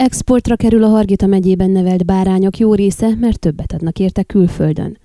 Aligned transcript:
Exportra 0.00 0.56
kerül 0.56 0.84
a 0.84 0.88
Hargita 0.88 1.26
megyében 1.26 1.70
nevelt 1.70 2.04
bárányok 2.04 2.58
jó 2.58 2.74
része, 2.74 3.14
mert 3.20 3.38
többet 3.38 3.72
adnak 3.72 3.98
érte 3.98 4.22
külföldön. 4.22 4.98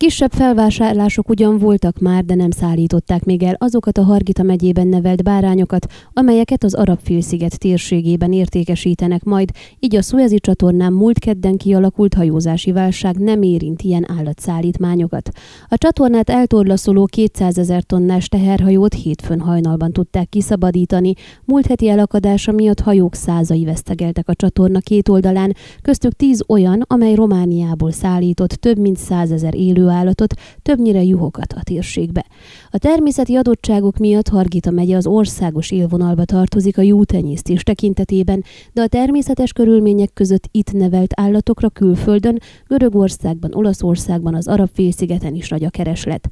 Kisebb 0.00 0.32
felvásárlások 0.32 1.28
ugyan 1.28 1.58
voltak 1.58 1.98
már, 1.98 2.24
de 2.24 2.34
nem 2.34 2.50
szállították 2.50 3.24
még 3.24 3.42
el 3.42 3.54
azokat 3.58 3.98
a 3.98 4.02
Hargita 4.02 4.42
megyében 4.42 4.86
nevelt 4.86 5.22
bárányokat, 5.22 5.86
amelyeket 6.12 6.64
az 6.64 6.74
Arab-félsziget 6.74 7.58
térségében 7.58 8.32
értékesítenek 8.32 9.24
majd, 9.24 9.50
így 9.78 9.96
a 9.96 10.02
Suezi 10.02 10.38
csatornán 10.38 10.92
múlt 10.92 11.18
kedden 11.18 11.56
kialakult 11.56 12.14
hajózási 12.14 12.72
válság 12.72 13.16
nem 13.16 13.42
érint 13.42 13.82
ilyen 13.82 14.10
állatszállítmányokat. 14.18 15.30
A 15.68 15.76
csatornát 15.76 16.30
eltorlaszoló 16.30 17.04
200 17.04 17.58
ezer 17.58 17.82
tonnás 17.82 18.28
teherhajót 18.28 18.94
hétfőn 18.94 19.40
hajnalban 19.40 19.92
tudták 19.92 20.28
kiszabadítani, 20.28 21.12
múlt 21.44 21.66
heti 21.66 21.88
elakadása 21.88 22.52
miatt 22.52 22.80
hajók 22.80 23.14
százai 23.14 23.64
vesztegeltek 23.64 24.28
a 24.28 24.34
csatorna 24.34 24.78
két 24.78 25.08
oldalán, 25.08 25.56
köztük 25.82 26.12
tíz 26.12 26.44
olyan, 26.48 26.84
amely 26.86 27.14
Romániából 27.14 27.92
szállított 27.92 28.50
több 28.50 28.78
mint 28.78 28.96
százezer 28.96 29.54
élő 29.54 29.88
állatot, 29.90 30.34
többnyire 30.62 31.02
juhokat 31.02 31.52
a 31.52 31.62
térségbe. 31.62 32.26
A 32.70 32.78
természeti 32.78 33.34
adottságok 33.34 33.96
miatt 33.96 34.28
Hargita 34.28 34.70
megye 34.70 34.96
az 34.96 35.06
országos 35.06 35.70
élvonalba 35.70 36.24
tartozik 36.24 36.78
a 36.78 36.82
jútenyésztés 36.82 37.62
tekintetében, 37.62 38.44
de 38.72 38.82
a 38.82 38.86
természetes 38.86 39.52
körülmények 39.52 40.12
között 40.12 40.48
itt 40.50 40.72
nevelt 40.72 41.12
állatokra 41.16 41.68
külföldön, 41.68 42.38
Görögországban, 42.66 43.54
Olaszországban, 43.54 44.34
az 44.34 44.48
arab 44.48 44.68
félszigeten 44.72 45.34
is 45.34 45.48
nagy 45.48 45.64
a 45.64 45.70
kereslet. 45.70 46.28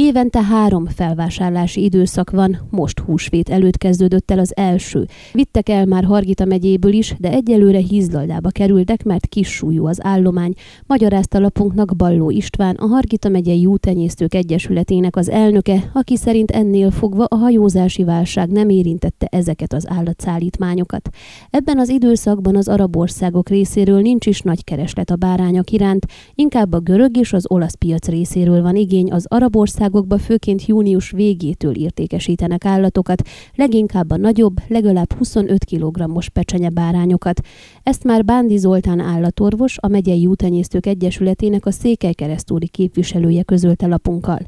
Évente 0.00 0.42
három 0.42 0.86
felvásárlási 0.86 1.82
időszak 1.82 2.30
van, 2.30 2.58
most 2.70 2.98
húsvét 2.98 3.48
előtt 3.48 3.76
kezdődött 3.76 4.30
el 4.30 4.38
az 4.38 4.56
első. 4.56 5.06
Vittek 5.32 5.68
el 5.68 5.86
már 5.86 6.04
Hargita 6.04 6.44
megyéből 6.44 6.92
is, 6.92 7.14
de 7.18 7.30
egyelőre 7.30 7.78
hízlaldába 7.78 8.48
kerültek, 8.48 9.04
mert 9.04 9.26
kis 9.26 9.48
súlyú 9.48 9.86
az 9.86 10.04
állomány. 10.04 10.52
Magyarázta 10.86 11.38
lapunknak 11.38 11.96
Balló 11.96 12.30
István, 12.30 12.74
a 12.74 12.86
Hargita 12.86 13.28
megyei 13.28 13.60
Jútenyésztők 13.60 14.34
Egyesületének 14.34 15.16
az 15.16 15.30
elnöke, 15.30 15.90
aki 15.94 16.16
szerint 16.16 16.50
ennél 16.50 16.90
fogva 16.90 17.24
a 17.24 17.36
hajózási 17.36 18.04
válság 18.04 18.50
nem 18.50 18.68
érintette 18.68 19.26
ezeket 19.30 19.72
az 19.72 19.88
állatszállítmányokat. 19.88 21.08
Ebben 21.50 21.78
az 21.78 21.88
időszakban 21.88 22.56
az 22.56 22.68
arab 22.68 22.96
országok 22.96 23.48
részéről 23.48 24.00
nincs 24.00 24.26
is 24.26 24.40
nagy 24.40 24.64
kereslet 24.64 25.10
a 25.10 25.16
bárányok 25.16 25.70
iránt, 25.70 26.06
inkább 26.34 26.72
a 26.72 26.80
görög 26.80 27.16
és 27.16 27.32
az 27.32 27.44
olasz 27.48 27.74
piac 27.74 28.08
részéről 28.08 28.62
van 28.62 28.76
igény 28.76 29.12
az 29.12 29.26
arab 29.28 29.56
ország 29.56 29.86
országokba 29.88 30.18
főként 30.18 30.66
június 30.66 31.10
végétől 31.10 31.74
értékesítenek 31.74 32.64
állatokat, 32.64 33.22
leginkább 33.54 34.10
a 34.10 34.16
nagyobb, 34.16 34.56
legalább 34.68 35.12
25 35.12 35.64
kg-os 35.64 36.30
bárányokat. 36.72 37.40
Ezt 37.82 38.04
már 38.04 38.24
Bándi 38.24 38.56
Zoltán 38.56 39.00
állatorvos, 39.00 39.76
a 39.80 39.88
megyei 39.88 40.26
útenyésztők 40.26 40.86
egyesületének 40.86 41.66
a 41.66 41.70
székelykeresztúri 41.70 42.68
képviselője 42.68 43.42
közölte 43.42 43.86
lapunkkal. 43.86 44.40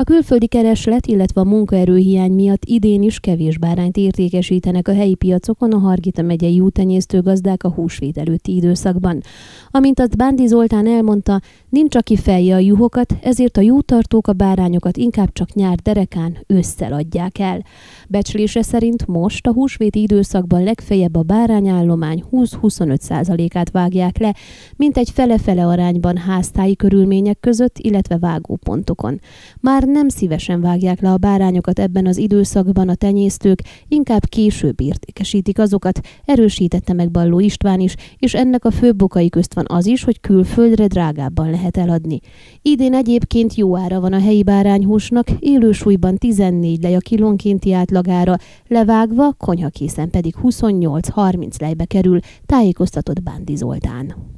A 0.00 0.04
külföldi 0.04 0.46
kereslet, 0.46 1.06
illetve 1.06 1.40
a 1.40 1.44
munkaerőhiány 1.44 2.32
miatt 2.32 2.64
idén 2.64 3.02
is 3.02 3.20
kevés 3.20 3.58
bárányt 3.58 3.96
értékesítenek 3.96 4.88
a 4.88 4.94
helyi 4.94 5.14
piacokon 5.14 5.72
a 5.72 5.78
Hargita 5.78 6.22
megyei 6.22 6.54
jútenyésztő 6.54 7.22
gazdák 7.22 7.64
a 7.64 7.70
húsvét 7.70 8.18
előtti 8.18 8.54
időszakban. 8.54 9.20
Amint 9.70 10.00
azt 10.00 10.16
Bándi 10.16 10.46
Zoltán 10.46 10.86
elmondta, 10.86 11.40
nincs 11.68 11.96
aki 11.96 12.16
felje 12.16 12.54
a 12.54 12.58
juhokat, 12.58 13.14
ezért 13.22 13.56
a 13.56 13.60
jútartók 13.60 14.26
a 14.26 14.32
bárányokat 14.32 14.96
inkább 14.96 15.32
csak 15.32 15.52
nyár 15.54 15.76
derekán 15.76 16.36
ősszel 16.46 16.92
adják 16.92 17.38
el. 17.38 17.64
Becslése 18.08 18.62
szerint 18.62 19.06
most 19.06 19.46
a 19.46 19.52
húsvéti 19.52 20.00
időszakban 20.00 20.62
legfeljebb 20.62 21.16
a 21.16 21.22
bárányállomány 21.22 22.24
20-25%-át 22.32 23.70
vágják 23.70 24.18
le, 24.18 24.34
mint 24.76 24.96
egy 24.96 25.10
fele-fele 25.10 25.66
arányban 25.66 26.16
háztáji 26.16 26.76
körülmények 26.76 27.40
között, 27.40 27.78
illetve 27.78 28.18
vágópontokon. 28.18 29.20
Már 29.60 29.86
nem 29.88 30.08
szívesen 30.08 30.60
vágják 30.60 31.00
le 31.00 31.10
a 31.10 31.16
bárányokat 31.16 31.78
ebben 31.78 32.06
az 32.06 32.16
időszakban 32.16 32.88
a 32.88 32.94
tenyésztők, 32.94 33.62
inkább 33.88 34.24
később 34.24 34.80
értékesítik 34.80 35.58
azokat, 35.58 36.00
erősítette 36.24 36.92
meg 36.92 37.10
Balló 37.10 37.38
István 37.38 37.80
is, 37.80 37.94
és 38.18 38.34
ennek 38.34 38.64
a 38.64 38.70
főbb 38.70 39.02
okai 39.02 39.28
közt 39.28 39.54
van 39.54 39.64
az 39.68 39.86
is, 39.86 40.04
hogy 40.04 40.20
külföldre 40.20 40.86
drágábban 40.86 41.50
lehet 41.50 41.76
eladni. 41.76 42.20
Idén 42.62 42.94
egyébként 42.94 43.54
jó 43.54 43.76
ára 43.76 44.00
van 44.00 44.12
a 44.12 44.20
helyi 44.20 44.42
bárányhúsnak, 44.42 45.30
élősúlyban 45.38 46.16
14 46.16 46.82
lej 46.82 46.94
a 46.94 46.98
kilónkénti 46.98 47.72
átlagára, 47.72 48.36
levágva, 48.66 49.32
konyhakészen 49.32 50.10
pedig 50.10 50.34
28-30 50.42 51.60
lejbe 51.60 51.84
kerül, 51.84 52.18
tájékoztatott 52.46 53.22
Bándi 53.22 53.56
Zoltán. 53.56 54.37